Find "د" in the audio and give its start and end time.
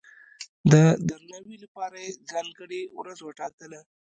0.71-0.73